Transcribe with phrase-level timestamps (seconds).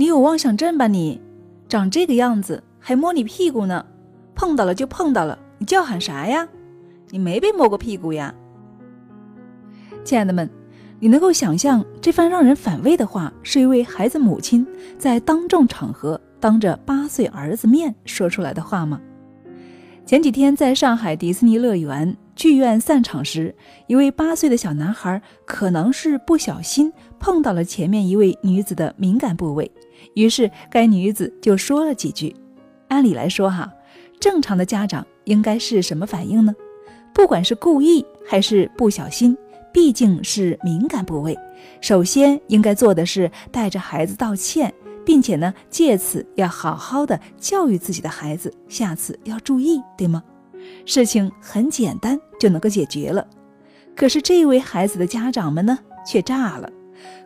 [0.00, 0.86] 你有妄想症吧？
[0.86, 1.20] 你
[1.68, 3.84] 长这个样子还摸你屁股呢？
[4.34, 6.48] 碰到了就碰到了，你叫喊啥呀？
[7.10, 8.34] 你没被摸过屁股呀？
[10.02, 10.48] 亲爱的们，
[11.00, 14.66] 你能够想象这番让人反胃的话是一位孩子母亲
[14.98, 18.98] 在当众场合当着八岁儿子面说出来的话吗？
[20.06, 23.54] 前几天在上海迪士尼乐园剧院散场时，
[23.86, 29.70] 一位八岁的小男孩可能是不小心碰到了前面一位女子的敏感部位。
[30.14, 32.34] 于是，该女子就说了几句。
[32.88, 33.72] 按理来说，哈，
[34.18, 36.52] 正常的家长应该是什么反应呢？
[37.14, 39.36] 不管是故意还是不小心，
[39.72, 41.38] 毕竟是敏感部位，
[41.80, 44.72] 首先应该做的是带着孩子道歉，
[45.04, 50.22] 并且呢，借此要好好的教育自己的孩子，下次要注意，对吗？
[50.84, 53.26] 事情很简单就能够解决了。
[53.96, 56.70] 可是这位孩子的家长们呢，却炸了。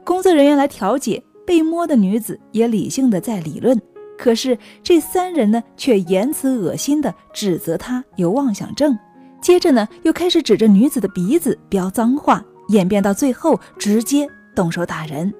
[0.05, 1.23] 工作人员来调解。
[1.46, 3.79] 被摸的女子也理性的在理论，
[4.16, 8.99] 可是这三人呢，却言辞恶心的指责他有妄想症，
[9.43, 15.30] 接着呢，又开始指着女子的鼻子飙脏话，演变到最后直接动手打人。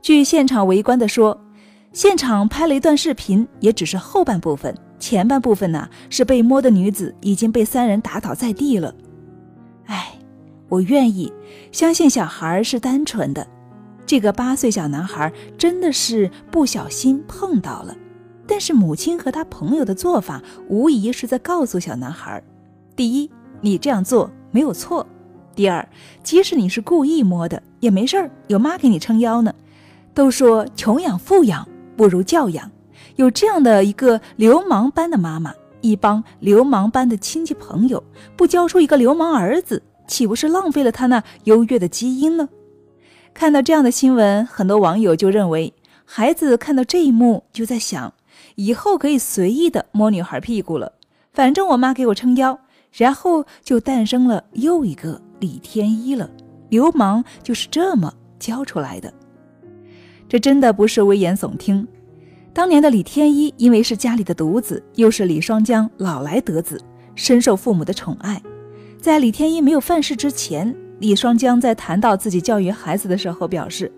[0.00, 1.38] 据现场围观的说，
[1.92, 8.94] 现场拍了一段视频，也只是后半部分，前半部分呢，是被摸的女子已经被三人打倒在地了。
[9.86, 10.12] 哎，
[10.68, 11.32] 我愿意
[11.72, 13.46] 相信小孩是单纯的。
[14.06, 17.94] 这个八岁小男孩真的是不小心碰到了，
[18.46, 22.42] 但是母亲和他朋友的做法无疑是在告诉小男孩：
[22.96, 25.04] 第一，你这样做没有错；
[25.54, 25.86] 第二，
[26.22, 29.52] 即使你是故意摸的也没事儿，有妈给你撑腰呢。
[30.18, 31.64] 都说穷养富养
[31.96, 32.68] 不如教养，
[33.14, 38.02] 有这样的一个流氓般的妈妈，一帮流氓般的亲戚朋友，
[38.36, 42.48] 不教出一个流氓儿子，岂不是浪费了他那优越的基因呢？
[43.32, 45.72] 看到这样的新闻，很多网友就认为，
[46.04, 48.12] 孩子看到这一幕就在想，
[48.56, 50.94] 以后可以随意的摸女孩屁股了，
[51.32, 52.58] 反正我妈给我撑腰，
[52.90, 56.28] 然后就诞生了又一个李天一了。
[56.70, 59.14] 流氓就是这么教出来的，
[60.28, 61.86] 这真的不是危言耸听。
[62.52, 66.80] 当年的李天一因为是家里的独子，又是李双江老来得子，
[67.14, 68.42] 深受父母的宠爱，
[69.00, 70.74] 在李天一没有犯事之前。
[70.98, 73.92] 李双江在谈到自己教育孩子的时候表示：“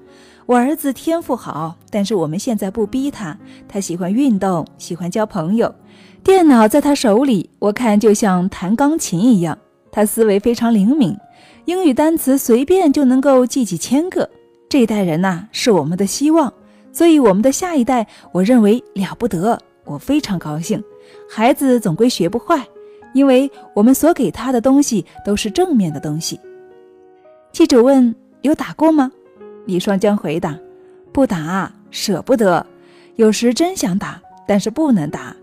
[0.44, 3.38] 我儿子天赋好，但是我们现在不逼他。
[3.66, 5.74] 他喜欢运动，喜欢交朋友。
[6.22, 9.56] 电脑在他手里，我看就像弹钢琴一样。
[9.90, 11.16] 他思维非常灵敏，
[11.64, 14.28] 英语单词随便就能够记几千个。
[14.70, 16.54] 这一代人呐，是我们的希望，
[16.92, 19.60] 所以我们的下一代，我认为了不得。
[19.84, 20.80] 我非常高兴。
[21.28, 22.64] 孩子总归学不坏，
[23.12, 26.38] 因为我们所给他的东西都是正面的东西。”
[27.50, 29.10] 记者问：“有打过吗？”
[29.66, 30.56] 李双江回答
[31.10, 32.64] ：“不打，舍不得。
[33.16, 35.34] 有时真想打，但是不能打。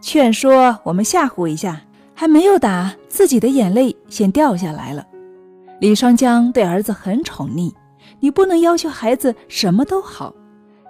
[0.00, 1.82] 劝说我们吓唬一下，
[2.14, 5.04] 还没有打，自己的眼泪先掉下来了。”
[5.80, 7.72] 李双江对儿子很宠溺，
[8.20, 10.34] 你不能要求孩子什么都好。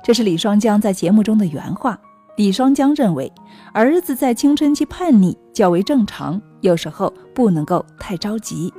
[0.04, 1.98] 这是李双江在节目中的原话。
[2.36, 3.32] 李双江认为，
[3.72, 8.72] 儿子在青春期叛逆较为正常，有时候不能够太着急。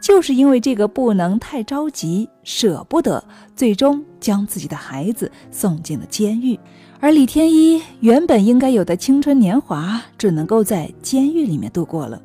[0.00, 3.22] 就是因为这个不能太着急，舍不得，
[3.54, 6.58] 最终将自己的孩子送进了监狱。
[6.98, 12.20] 而李天一原本应该有的青春年华，只能够在监狱里面度过了。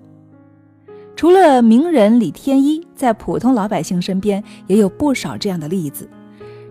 [1.17, 6.07] 除了名人李天一，在普通老百姓身边也有不少这样的例子。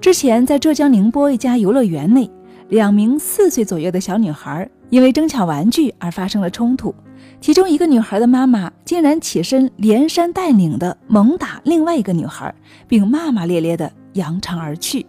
[0.01, 2.31] 之前在浙江宁波一家游乐园内，
[2.69, 6.95] 两名四岁左右的小女孩因为争抢玩具而发生了冲突。
[7.41, 12.55] 其中一个女孩的妈妈竟然起身连山带岭的猛打另外一个女孩，
[12.87, 15.05] 并骂骂咧咧的扬长而去。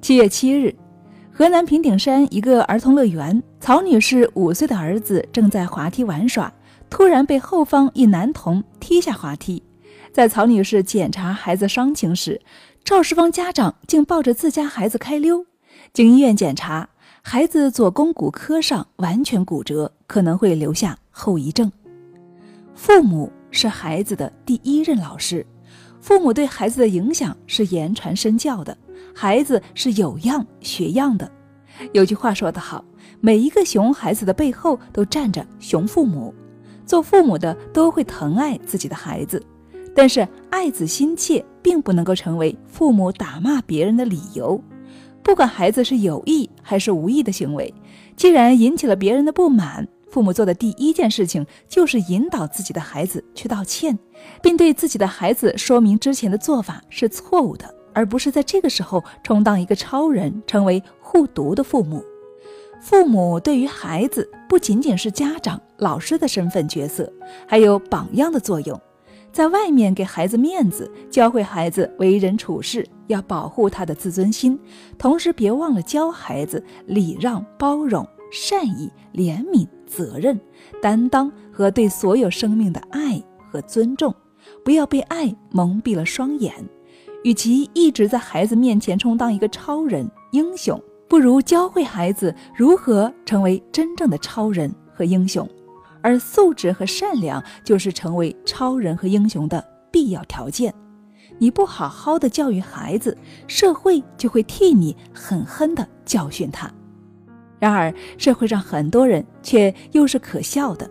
[0.00, 0.72] 七月七日，
[1.32, 6.52] 河南平顶山一个儿童乐园，曹女士五岁的儿子正在滑梯玩耍，
[6.88, 9.62] 突然被后方一男童踢下滑梯。
[10.12, 12.40] 在曹女士检查孩子伤情时，
[12.84, 15.44] 肇事方家长竟抱着自家孩子开溜。
[15.92, 16.88] 经医院检查，
[17.22, 20.96] 孩子左肱骨科上完全骨折，可能会留下。
[21.10, 21.72] 后遗症，
[22.74, 25.44] 父母是孩子的第一任老师，
[25.98, 28.76] 父母对孩子的影响是言传身教的，
[29.14, 31.30] 孩子是有样学样的。
[31.92, 32.84] 有句话说得好，
[33.20, 36.34] 每一个熊孩子的背后都站着熊父母，
[36.86, 39.42] 做父母的都会疼爱自己的孩子，
[39.94, 44.58] 但是爱子心切并不能够成为父母打骂别人的理由。
[45.22, 47.74] 不管孩子是有意还是无意的行为，
[48.16, 49.86] 既然引起了别人的不满。
[50.08, 53.98] 父母做的第一件事情就是引导自己的孩子去道歉，
[54.40, 62.02] 并对自己的孩子说明之前的做法是错误的，而不是在这个时候充当一个超人，成为护犊的父母。
[62.80, 67.12] 父母对于孩子不仅仅是家长、老师的身份角色，
[67.46, 68.80] 还有榜样的作用。
[69.32, 74.58] 在外面给孩子面子，教会孩子为人处事，要保护他的自尊心，
[74.96, 80.40] 同时别忘了教孩子礼让、包容、善意、怜悯、责任、
[80.80, 84.14] 担当和对所有生命的爱和尊重。
[84.64, 86.54] 不要被爱蒙蔽了双眼。
[87.24, 90.80] 与其一直在孩子面前充当一个超人、英雄。
[91.08, 95.48] 不如教会孩子如何成为真正的超人和英雄，
[96.02, 100.74] 而素质和善良就是成为超人和英雄的必要条件。
[101.38, 103.16] 你不好好的教育孩子，
[103.46, 106.70] 社会就会替你狠狠的教训他。
[107.58, 110.90] 然而，社会上很多人却又是可笑的。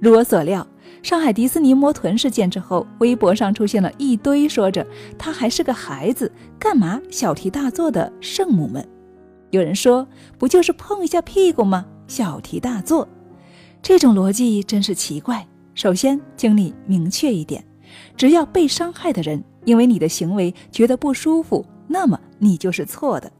[0.00, 0.66] 如我所料，
[1.02, 4.86] 上海迪士尼摸臀事件之后，微博上出现了一堆说着
[5.18, 8.86] 他还是个孩子，干嘛小题大做的圣母们。
[9.54, 11.86] 有人说，不就是碰一下屁股吗？
[12.08, 13.06] 小题大做，
[13.80, 15.46] 这种逻辑真是奇怪。
[15.76, 17.64] 首先，请你明确一点：
[18.16, 23.30] 只要被伤害的人因为你的行为觉得不舒服，那么你就是错的。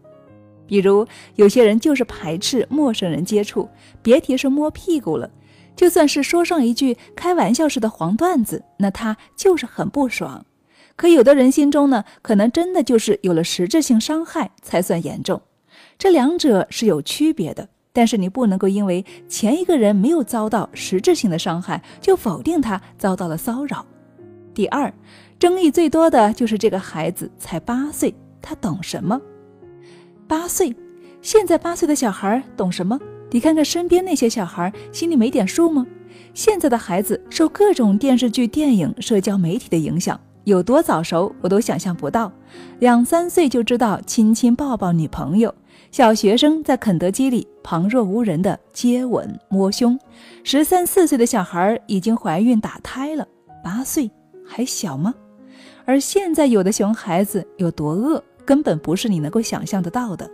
[0.68, 3.68] 比如，有些人就是排斥陌生人接触，
[4.00, 5.28] 别提是摸屁股了。
[5.74, 10.46] 就算是说上一句开玩笑似的黄段子，那他就是很不爽。
[10.94, 15.42] 可有的人心中呢，可能真的就是有了实质性伤害才算严重。
[15.98, 23.84] 这两者是有区别的，但是你不能够因为前一个人没有遭到实质性的伤害，就否定他遭到了骚扰。
[24.52, 24.92] 第二，
[25.38, 29.20] 争议最多的就是这个孩子才八岁，他懂什么？
[30.26, 30.74] 八岁，
[31.22, 32.98] 现在八岁的小孩懂什么？
[33.30, 35.86] 你看看身边那些小孩，心里没点数吗？
[36.34, 42.30] 现在的孩子受各种电视剧、电影、社交媒体的影响，有多早熟，我都想象不到。
[42.78, 45.52] 两三岁就知道亲亲抱抱女朋友。
[45.94, 49.96] 小学生在肯德基里旁若无人的接吻摸胸，
[50.42, 53.24] 十三四岁的小孩已经怀孕打胎了，
[53.62, 54.10] 八岁
[54.44, 55.14] 还小吗？
[55.84, 60.28] 而现在有的熊孩子有多恶，根本不是你能够想象得到的。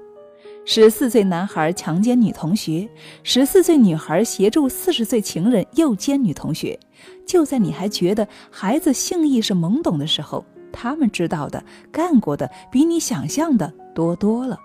[0.64, 2.88] 十四岁男孩强奸女同学，
[3.22, 6.80] 十四岁女孩协助四十岁情人诱奸女同学，
[7.26, 10.42] 就在你还觉得孩子性意识懵懂的时候，
[10.72, 11.62] 他们知道的、
[11.92, 14.58] 干过的比你想象的多多了。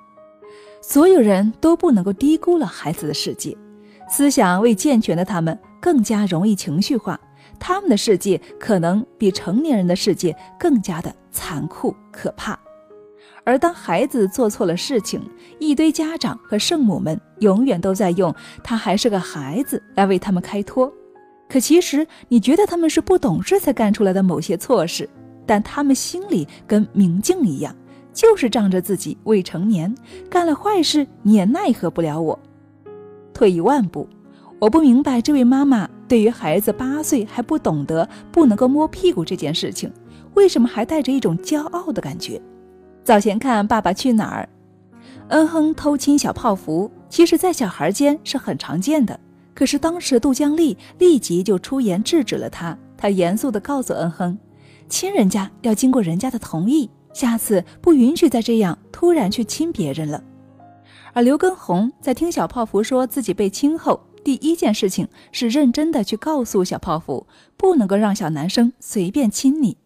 [0.81, 3.57] 所有人都不能够低估了孩子的世界，
[4.09, 7.19] 思想未健全的他们更加容易情绪化，
[7.59, 12.59] 他们的世界可能比成年人的世界更加的残酷可怕。
[13.43, 15.21] 而当孩子做错了事情，
[15.59, 18.33] 一堆家长和圣母们永远都在用
[18.63, 20.91] 他还是个孩子来为他们开脱。
[21.47, 25.07] 可其实你觉得他们是不懂事才干出来的某些错事，
[25.45, 27.75] 但他们心里跟明镜一样。
[28.15, 29.93] 就是仗着自己未成年，
[30.29, 32.39] 干了坏事，你也奈何不了我。
[33.33, 34.07] 退一万步，
[34.57, 39.91] 我不明白这位妈妈对于孩子八岁还不懂得不能够摸屁股这件事情，
[40.33, 42.41] 为什么还带着一种骄傲的感觉？
[43.03, 44.47] 早前看《爸爸去哪儿》，
[45.27, 49.19] 恩亨偷亲小泡芙，其实，在小孩间是很常见的。
[49.53, 54.37] 可是当时杜江丽立即就出言制止了他，他严肃地告诉恩亨，
[54.87, 56.89] 亲人家要经过人家的同意。
[57.15, 60.21] 下次不允许再这样突然去亲别人了。
[61.13, 69.77] 而刘畊宏在听小泡芙说自己被亲后，第一件事情是认真的去告诉小泡芙，不能够让小男生随便亲你。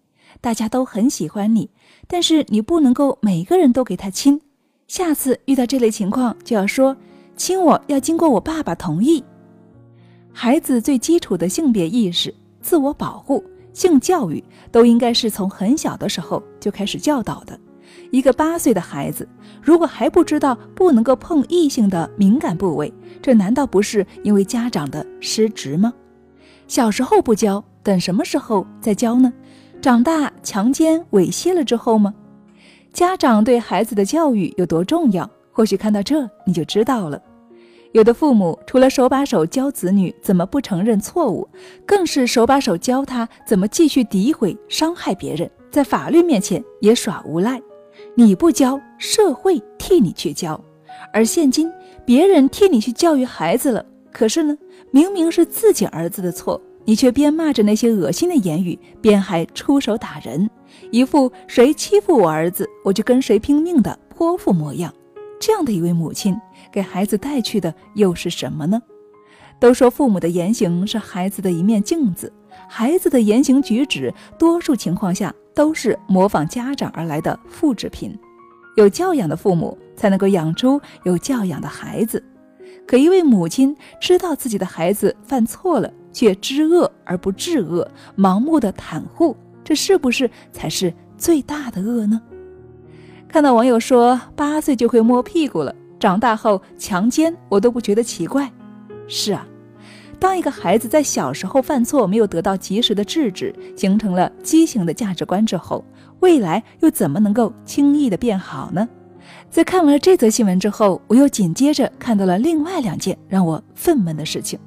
[0.42, 1.70] 大家都很喜欢你，
[2.08, 4.42] 但是你不能够每个人都给他亲。
[4.88, 6.98] 下次遇到这类情况，就要说
[7.36, 9.24] 亲我要经过我爸爸同意。
[10.34, 13.44] 孩子最基础的性别意识、自我保护。
[13.74, 17.60] 性教育都应该是从很小的时候就开始教导的。
[18.12, 19.28] 一个八岁的孩子，
[19.62, 25.94] 如果还不知道不能够碰异性的敏感部位，这难道不是因为家长的失职吗？
[26.68, 29.32] 小时候不教，等什么时候再教呢？
[29.82, 32.14] 长大强奸猥亵了之后吗？
[32.92, 35.30] 家长对孩子的教育有多重要？
[35.52, 37.22] 或许看到这你就知道了。
[37.92, 41.48] 有的父母除了手把手教子女怎么不承认错误，
[41.88, 47.60] 更是手把手教他怎么继续诋毁、伤害别人，在法律面前也耍无赖。
[48.14, 50.60] 你不教，社会替你去教，
[51.12, 51.68] 而现今
[52.06, 53.84] 别人替你去教育孩子了。
[54.12, 54.56] 可是呢，
[54.92, 60.48] 明明是自己儿子的错，你却边骂着那些恶心的言语，边还出手打人，
[60.92, 64.94] 一副谁欺负我儿子，我就跟谁拼命的泼妇模样。
[65.40, 66.36] 这样的一位母亲。
[66.72, 68.82] 给孩子带去的又是什么呢？
[69.60, 72.32] 都说父母的言行是孩子的一面镜子，
[72.68, 78.18] 孩子的言行举止，多数情况下都是模仿家长而来的复制品。
[78.78, 82.24] 有教养的父母才能够养出有教养的孩子。
[82.88, 92.22] 可一位母亲知道自己的孩子犯错了，却知恶而不治恶，盲目的袒护，这是不是才是最大的恶呢？
[93.28, 98.50] 看到网友说八岁就会摸屁股了，长大后强奸我都不觉得奇怪。
[99.08, 99.46] 是啊。
[100.18, 105.84] 当一个孩子在小时候犯错没有得到及时的制止，形成了畸形的价值观之后，
[106.20, 108.88] 未来又怎么能够轻易的变好呢？
[109.50, 114.60] 在看完了这则新闻之后，我又紧接着看到了另外两件让我愤懑的事情：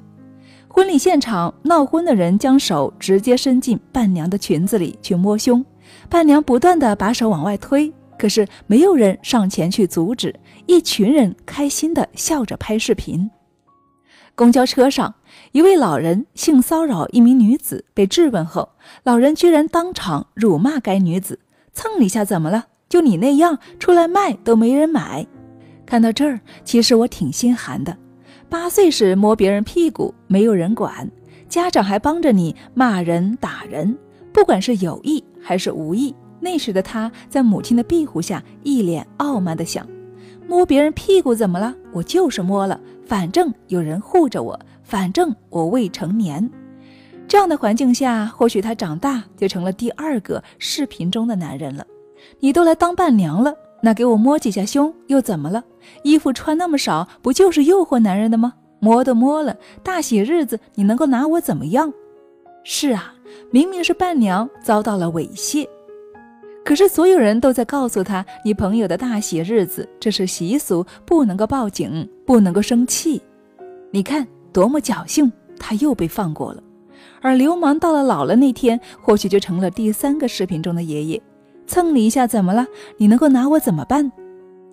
[0.67, 5.63] 婚礼现场闹婚的人将手直接伸进伴娘的裙子里去摸胸，
[6.09, 10.33] 伴娘不断的把手往外推，可是没有人上前去阻止，
[10.65, 13.29] 一群人开心的笑着拍视频。
[14.35, 15.13] 公交车上，
[15.51, 18.69] 一位老人性骚扰一名女子，被质问后，
[19.03, 21.39] 老人居然当场辱骂该女子
[21.71, 22.65] ：“蹭你一下怎么了？
[22.89, 25.27] 就你那样，出来卖都没人买。”
[25.85, 27.95] 看到这儿，其实我挺心寒的。
[28.49, 31.09] 八岁时摸别人屁股，没有人管，
[31.47, 33.95] 家长还帮着你骂人打人，
[34.31, 36.15] 不管是有意还是无意。
[36.39, 39.87] 那时的他在母亲的庇护下，一脸傲慢地想
[40.47, 41.73] ：“摸别人屁股怎么了？
[41.91, 46.49] 我就是摸了。”反正有人护着我，反正我未成年，
[47.27, 51.85] 这样的环境下，或许他长大就成了第二个视频中的男人了。
[52.39, 55.61] 你都来当伴娘了，那给我摸几下胸又怎么了？
[56.03, 58.53] 衣服穿那么少，不就是诱惑男人的吗？
[58.79, 61.93] 摸都摸了，大喜日子你能够拿我怎么样？
[62.63, 63.13] 是啊，
[63.51, 65.67] 明明是伴娘遭到了猥亵。
[66.65, 73.21] 可是所有人都在告诉他：“你朋友的大喜日子，这是习俗，不能够报警，不能够生气。”
[73.91, 76.63] 你看多么侥幸，他又被放过了。
[77.21, 81.21] 而流氓到了老了那天，或许就成了第三个视频中的爷爷，
[81.67, 82.65] 蹭你一下怎么了？
[82.97, 84.09] 你能够拿我怎么办？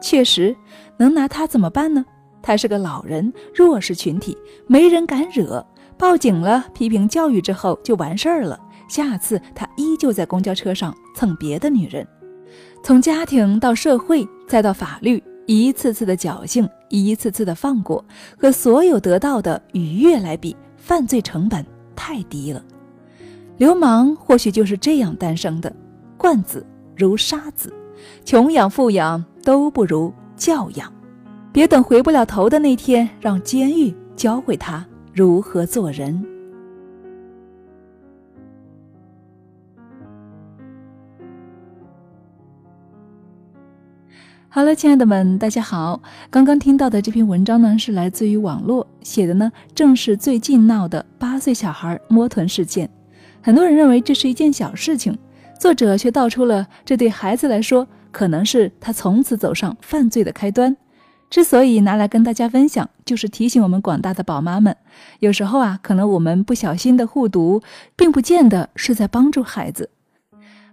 [0.01, 0.57] 确实，
[0.97, 2.05] 能拿他怎么办呢？
[2.41, 5.65] 他是个老人，弱势群体，没人敢惹。
[5.99, 8.59] 报警了，批评教育之后就完事儿了。
[8.91, 12.05] 下次他依旧在公交车上蹭别的女人，
[12.83, 18.05] 从家庭到社会再到法律，一次次的侥幸，一次次的放过，
[18.37, 22.61] 和所有得到的愉悦来比，犯罪成本太低了。
[23.59, 25.73] 流氓或许就是这样诞生的，
[26.17, 26.67] 惯子
[26.97, 27.73] 如杀子，
[28.25, 30.93] 穷养富养都不如教养。
[31.53, 36.27] 别等回不了头的那天，让监狱教会他如何做人。
[44.53, 46.03] 好了，亲爱的们，大家好。
[46.29, 52.91] 刚刚听到的这篇文章呢，是来自于网络写的呢，正是最近闹的八岁小孩摸臀事件。
[53.41, 55.17] 很多人认为这是一件小事情，
[55.57, 60.77] 作者却道出了这对孩子来说，可能是他从此走上犯罪的开端。
[61.31, 64.77] 之所以拿来跟大家分享，就是提醒我们广大的宝妈们，
[65.21, 67.63] 有时候啊，可能我们不小心的护犊，
[67.95, 69.91] 并不见得是在帮助孩子。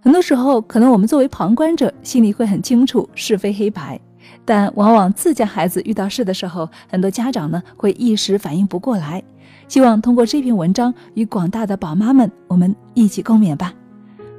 [0.08, 4.00] 很多时候，可能我们作为旁观者，心里会很清楚是非黑白，
[4.42, 9.22] 但往往自家孩子遇到事的时候，很多家长呢会一时反应不过来。
[9.68, 13.74] 希望通过这篇文章，与广大的宝妈们，我们一起共勉吧。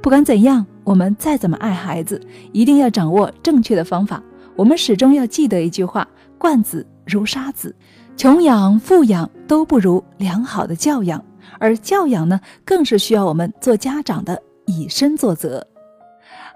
[0.02, 4.20] 不管怎样，我们再怎么爱孩子，一定要掌握正确的方法。
[4.56, 6.04] 我们始终要记得一句话：
[6.36, 7.72] 惯子如杀子，
[8.16, 11.24] 穷养富养都不如良好的教养，
[11.60, 14.42] 而教养呢，更是需要我们做家长的。
[14.70, 15.66] 以身作则。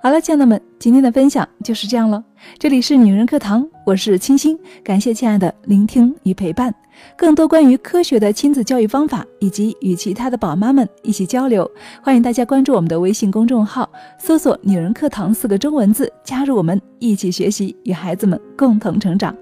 [0.00, 2.23] 好了，亲爱的们，今天的分享就是这样了。
[2.59, 6.75] 这里是女人课堂，我是清新，感谢亲爱的聆听与陪伴。
[7.16, 11.68] 更多关于科学的亲子教育方法，以及与其他的宝妈们一起交流，
[12.02, 19.35] 欢迎大家关注我们的微信公众号，搜索“女人课堂”四个中文字，加入我们一起学习，与孩子们共同成长。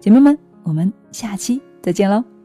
[0.00, 2.37] 姐妹们，我们下期再见喽！